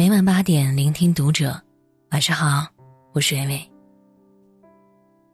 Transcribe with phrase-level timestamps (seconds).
[0.00, 1.62] 每晚八点，聆听读者。
[2.10, 2.66] 晚上好，
[3.12, 3.70] 我是微微。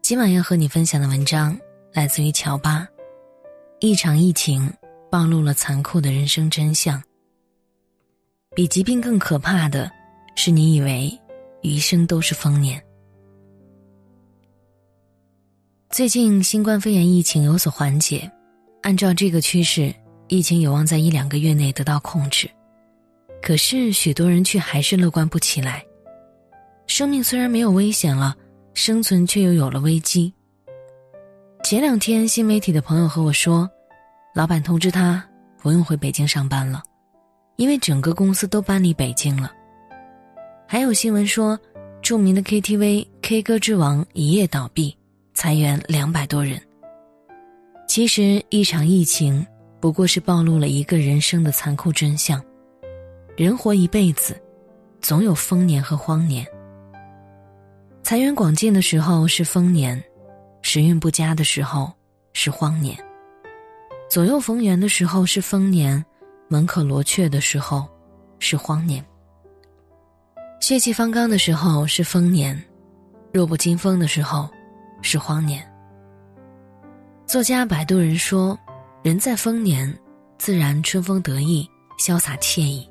[0.02, 1.56] 今晚要和你分享的文章
[1.92, 2.84] 来自于乔巴。
[3.78, 4.68] 一场疫情
[5.08, 7.00] 暴露了残酷的人生真相。
[8.56, 9.88] 比疾病更可怕的，
[10.34, 11.16] 是你以为
[11.62, 12.82] 余生都是丰年。
[15.90, 18.28] 最近新冠肺炎疫情有所缓解，
[18.82, 19.94] 按照这个趋势，
[20.26, 22.50] 疫情有望在一两个月内得到控制。
[23.46, 25.86] 可是许多人却还是乐观不起来。
[26.88, 28.34] 生命虽然没有危险了，
[28.74, 30.34] 生存却又有了危机。
[31.62, 33.70] 前两天新媒体的朋友和我说，
[34.34, 35.24] 老板通知他
[35.62, 36.82] 不用回北京上班了，
[37.54, 39.52] 因为整个公司都搬离北京了。
[40.66, 41.56] 还有新闻说，
[42.02, 44.96] 著名的 KTV K 歌之王一夜倒闭。
[45.34, 46.60] 裁员两百多人。
[47.86, 49.46] 其实，一场疫情
[49.78, 52.42] 不过是暴露了一个人生的残酷真相：
[53.36, 54.40] 人活一辈子，
[55.02, 56.46] 总有丰年和荒年。
[58.02, 60.02] 财源广进的时候是丰年，
[60.62, 61.92] 时运不佳的时候
[62.32, 62.96] 是荒年；
[64.08, 66.02] 左右逢源的时候是丰年，
[66.48, 67.86] 门可罗雀的时候
[68.38, 69.02] 是荒年；
[70.60, 72.58] 血气方刚的时候是丰年，
[73.34, 74.48] 弱不禁风的时候。
[75.02, 75.62] 是荒年。
[77.26, 78.58] 作家摆渡人说
[79.04, 79.94] ：“人在丰年，
[80.38, 81.68] 自然春风得意、
[81.98, 82.88] 潇洒惬意，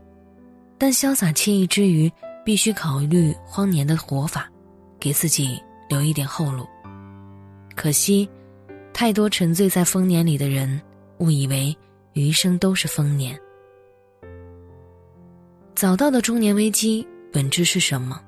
[0.78, 2.12] 但潇洒惬意之余，
[2.44, 4.50] 必须考虑荒年的活法，
[5.00, 6.68] 给自己留一点后路。
[7.76, 8.30] 可惜，
[8.94, 10.82] 太多沉醉在丰年里的人，
[11.20, 11.76] 误以为
[12.14, 13.38] 余生都是丰年。
[15.76, 18.22] 早到的中年危机本质是什么？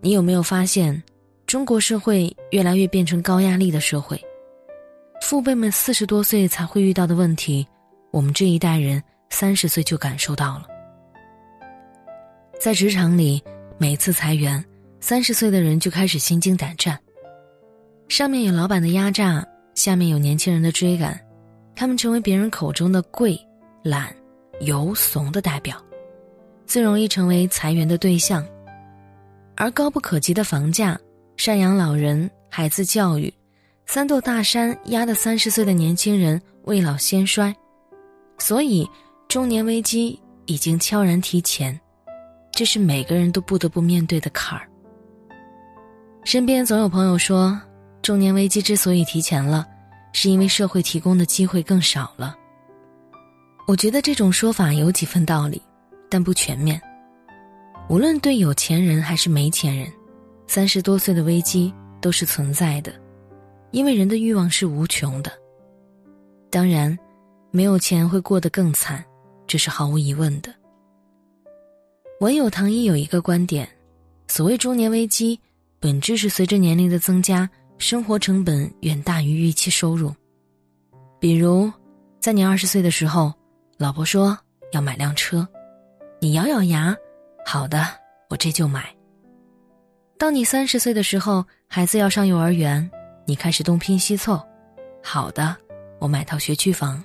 [0.00, 1.02] 你有没有发现？”
[1.46, 4.24] 中国社会越来越变成高压力的社会，
[5.20, 7.66] 父辈们四十多岁才会遇到的问题，
[8.12, 10.68] 我们这一代人三十岁就感受到了。
[12.60, 13.42] 在职场里，
[13.78, 14.62] 每次裁员，
[15.00, 17.00] 三十岁的人就开始心惊胆战。
[18.06, 19.42] 上面有老板的压榨，
[19.74, 21.18] 下面有年轻人的追赶，
[21.74, 23.40] 他们成为别人口中的贵、
[23.82, 24.14] 懒、
[24.60, 25.82] 油、怂的代表，
[26.66, 28.46] 最容易成为裁员的对象。
[29.56, 31.00] 而高不可及的房价。
[31.38, 33.32] 赡养老人、孩子教育，
[33.86, 37.56] 三座大山压得三十岁的年轻人未老先衰，
[38.36, 38.86] 所以
[39.28, 41.80] 中年危机已经悄然提前，
[42.52, 44.68] 这是每个人都不得不面对的坎儿。
[46.24, 47.58] 身边总有朋友说，
[48.02, 49.66] 中年危机之所以提前了，
[50.12, 52.36] 是因为社会提供的机会更少了。
[53.66, 55.62] 我觉得这种说法有几分道理，
[56.08, 56.80] 但不全面。
[57.88, 59.90] 无论对有钱人还是没钱人。
[60.46, 62.92] 三十多岁的危机都是存在的，
[63.70, 65.30] 因为人的欲望是无穷的。
[66.50, 66.98] 当然，
[67.52, 69.04] 没有钱会过得更惨，
[69.46, 70.52] 这是毫无疑问的。
[72.20, 73.66] 文友唐一有一个观点：
[74.28, 75.40] 所谓中年危机，
[75.78, 77.48] 本质是随着年龄的增加，
[77.78, 80.14] 生活成本远大于预期收入。
[81.18, 81.72] 比如，
[82.20, 83.32] 在你二十岁的时候，
[83.78, 84.36] 老婆说
[84.72, 85.48] 要买辆车，
[86.20, 86.94] 你咬咬牙，
[87.46, 87.86] 好的，
[88.28, 88.94] 我这就买。
[90.18, 92.90] 当你三十岁的时候，孩子要上幼儿园，
[93.24, 94.38] 你开始东拼西凑。
[95.02, 95.56] 好的，
[95.98, 97.02] 我买套学区房。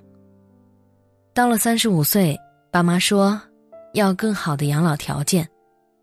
[1.33, 2.37] 到了三十五岁，
[2.69, 3.41] 爸妈说
[3.95, 5.47] 要更好的养老条件，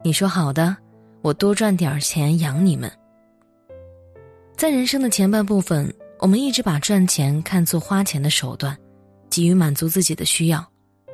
[0.03, 0.75] 你说好的，
[1.21, 2.91] 我多赚点钱养你们。
[4.57, 8.75] 在人生的前半部分，我们一直把赚钱看作花钱的手段，
[9.29, 10.67] 急于满足自己的需要，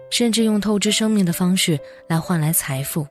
[0.09, 1.77] 甚至用透支生命的方式
[2.09, 3.05] 来换来财富。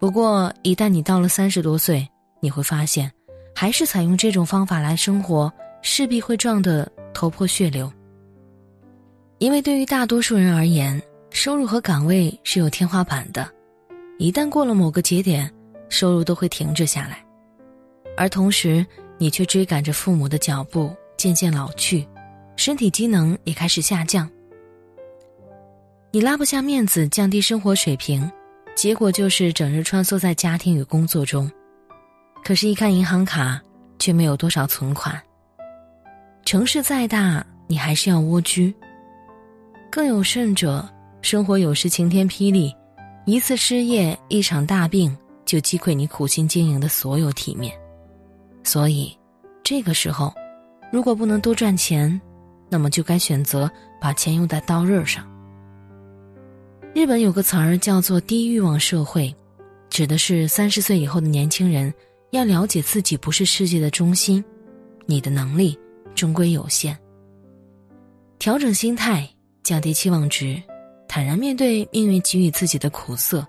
[0.00, 2.04] 不过，一旦你到了三十多岁，
[2.40, 3.08] 你会发现，
[3.54, 7.88] 还是采用这种方法来生活，势必会撞得头破血流。
[9.38, 11.00] 因为对于大多数人而言，
[11.34, 13.50] 收入和岗位是有天花板的，
[14.18, 15.52] 一旦过了某个节点，
[15.88, 17.26] 收入都会停滞下来，
[18.16, 18.86] 而同时，
[19.18, 22.06] 你却追赶着父母的脚步，渐渐老去，
[22.54, 24.30] 身体机能也开始下降，
[26.12, 28.30] 你拉不下面子，降低生活水平。
[28.76, 31.50] 结果就是整日穿梭在家庭与工作中，
[32.44, 33.60] 可是，一看银行卡，
[33.98, 35.20] 却没有多少存款。
[36.44, 38.72] 城市再大，你还是要蜗居。
[39.90, 40.88] 更有甚者，
[41.24, 42.70] 生活有时晴天霹雳，
[43.24, 45.16] 一次失业，一场大病，
[45.46, 47.74] 就击溃你苦心经营的所有体面。
[48.62, 49.10] 所以，
[49.62, 50.34] 这个时候，
[50.92, 52.20] 如果不能多赚钱，
[52.68, 55.26] 那么就该选择把钱用在刀刃上。
[56.94, 59.34] 日本有个词儿叫做“低欲望社会”，
[59.88, 61.92] 指的是三十岁以后的年轻人
[62.32, 64.44] 要了解自己不是世界的中心，
[65.06, 65.74] 你的能力
[66.14, 66.94] 终归有限。
[68.38, 69.26] 调整心态，
[69.62, 70.62] 降低期望值，
[71.14, 73.46] 坦然面对命运给予自己的苦涩，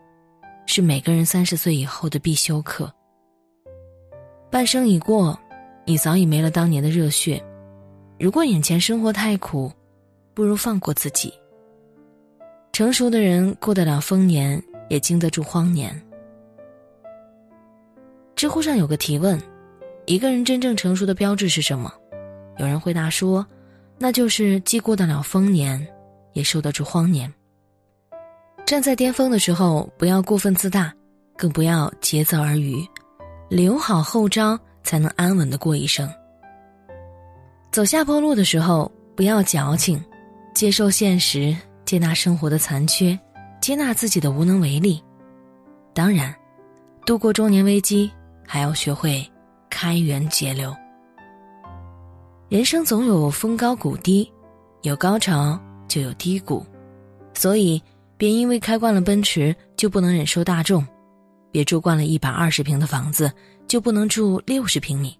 [0.67, 2.93] 是每个人三十岁以后的必修课。
[4.51, 5.35] 半生已过，
[5.83, 7.43] 你早已没了当年的热血。
[8.19, 9.71] 如果眼前生活太苦，
[10.35, 11.33] 不如放过自己。
[12.71, 15.99] 成熟的人过得了丰年，也经得住荒年。
[18.35, 19.41] 知乎上有个提问：
[20.05, 21.91] 一个人真正成熟的标志是什么？
[22.59, 23.43] 有人回答说，
[23.97, 25.83] 那就是既过得了丰年，
[26.33, 27.33] 也受得住荒年。
[28.65, 30.91] 站在巅峰的时候，不要过分自大，
[31.37, 32.83] 更不要竭泽而渔，
[33.47, 36.09] 留好后招，才能安稳的过一生。
[37.71, 40.03] 走下坡路的时候，不要矫情，
[40.55, 43.17] 接受现实，接纳生活的残缺，
[43.61, 44.99] 接纳自己的无能为力。
[45.93, 46.33] 当然，
[47.05, 48.09] 度过中年危机，
[48.47, 49.23] 还要学会
[49.69, 50.75] 开源节流。
[52.49, 54.31] 人生总有峰高谷低，
[54.81, 56.65] 有高潮就有低谷，
[57.35, 57.79] 所以。
[58.17, 60.85] 别因为开惯了奔驰就不能忍受大众，
[61.51, 63.29] 别住惯了一百二十平的房子
[63.67, 65.17] 就不能住六十平米，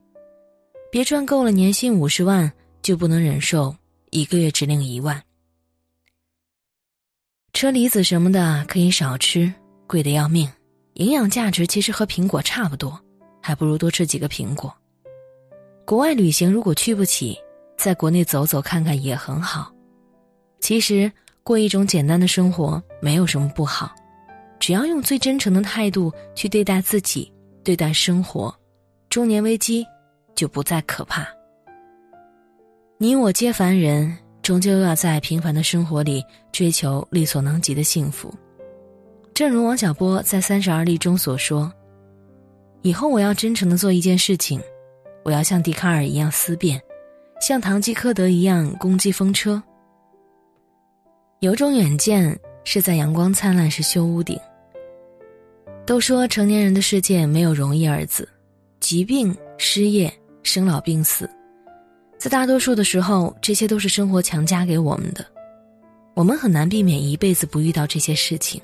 [0.90, 2.50] 别赚够了年薪五十万
[2.82, 3.76] 就不能忍受
[4.12, 5.22] 一个月只领一万。
[7.52, 9.54] 车厘子什么的可以少吃，
[9.88, 10.50] 贵的要命，
[10.94, 12.98] 营养价值其实和苹果差不多，
[13.42, 14.74] 还不如多吃几个苹果。
[15.86, 17.38] 国外旅行如果去不起，
[17.78, 19.70] 在国内走走看看也很好。
[20.62, 21.12] 其实。
[21.46, 23.94] 过一种简单的生活没有什么不好，
[24.60, 27.32] 只要用最真诚的态度去对待自己、
[27.64, 28.52] 对待生活，
[29.12, 29.86] 中年危机
[30.34, 31.24] 就不再可怕。
[32.98, 38.34] 你我皆凡人，终究要在平凡的生活里追求力所能及的幸福。
[39.32, 41.72] 正如王小波在《三十而立》中所说
[42.82, 44.60] ：“以后我要真诚的做一件事情，
[45.24, 46.82] 我要像笛卡尔一样思辨，
[47.40, 49.62] 像堂吉诃德一样攻击风车。”
[51.46, 54.36] 有种远见是在阳光灿烂时修屋顶。
[55.86, 58.28] 都说成年人的世界没有容易二字，
[58.80, 60.12] 疾病、失业、
[60.42, 61.30] 生老病死，
[62.18, 65.24] 在大多数的时候，这些都是生活强加给我们的。
[66.16, 68.60] 我们很难避免一辈子不遇到这些事情，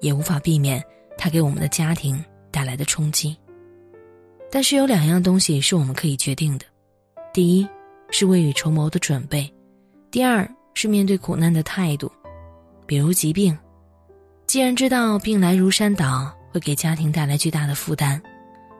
[0.00, 0.82] 也无法避免
[1.16, 2.20] 它给我们的家庭
[2.50, 3.36] 带来的冲击。
[4.50, 6.64] 但是有两样东西是我们可以决定的：
[7.32, 7.68] 第一，
[8.10, 9.48] 是未雨绸缪的准备；
[10.10, 10.52] 第二。
[10.80, 12.08] 是面对苦难的态度，
[12.86, 13.58] 比如疾病。
[14.46, 18.22] 既然知道病来如山倒，会给家庭带来巨大的负担，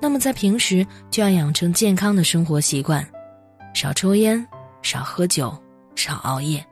[0.00, 3.04] 那么在平时就要养成健康的生活习惯，
[3.74, 4.46] 少抽烟，
[4.80, 5.52] 少喝酒，
[5.96, 6.64] 少熬夜。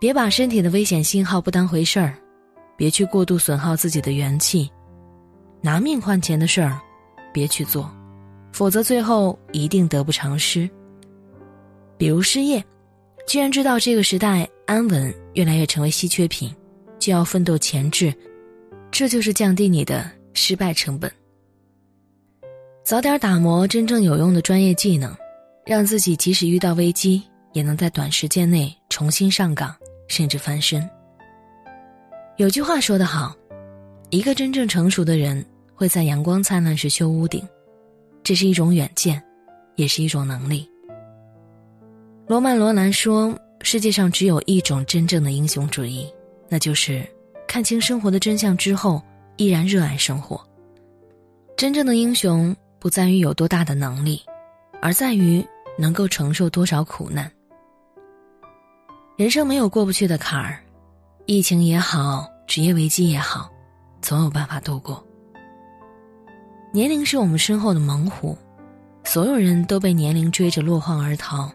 [0.00, 2.12] 别把身体的危险信号不当回事儿，
[2.76, 4.68] 别去过度损耗自己的元气，
[5.60, 6.76] 拿命换钱的事儿，
[7.32, 7.88] 别去做，
[8.52, 10.68] 否则最后一定得不偿失。
[11.96, 12.60] 比如失业。
[13.26, 16.54] 既然知道这个时代安稳越来越成为稀缺品，
[16.98, 18.12] 就要奋斗前置，
[18.90, 21.10] 这就是降低你的失败成本。
[22.84, 25.14] 早点打磨真正有用的专业技能，
[25.64, 27.22] 让自己即使遇到危机，
[27.52, 29.74] 也能在短时间内重新上岗，
[30.08, 30.86] 甚至翻身。
[32.38, 33.34] 有句话说得好，
[34.10, 37.46] 一个真正成熟的人会在阳光灿烂时修屋顶，
[38.24, 39.22] 这是一种远见，
[39.76, 40.68] 也是一种能力。
[42.28, 46.06] 罗曼·罗兰说：“世界上只有一种真正的英雄主义，
[46.48, 47.04] 那就是
[47.48, 49.02] 看清生活的真相之后，
[49.36, 50.40] 依然热爱生活。
[51.56, 54.22] 真正的英雄不在于有多大的能力，
[54.80, 55.44] 而在于
[55.76, 57.30] 能够承受多少苦难。
[59.16, 60.60] 人生没有过不去的坎儿，
[61.26, 63.50] 疫情也好，职业危机也好，
[64.00, 65.04] 总有办法度过。
[66.72, 68.38] 年龄是我们身后的猛虎，
[69.04, 71.50] 所有人都被年龄追着落荒而逃。”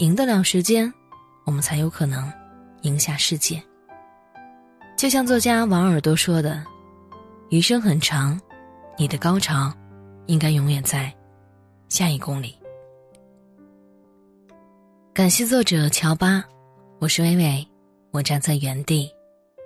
[0.00, 0.90] 赢得了时间，
[1.44, 2.32] 我们才有可能
[2.82, 3.62] 赢下世界。
[4.96, 6.64] 就像作家王耳朵说的
[7.50, 8.40] ：“余生很长，
[8.96, 9.70] 你的高潮
[10.24, 11.12] 应该永远在
[11.90, 12.56] 下一公里。”
[15.12, 16.42] 感谢作者乔巴，
[16.98, 17.68] 我是微微，
[18.10, 19.12] 我站在原地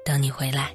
[0.04, 0.74] 等你回来。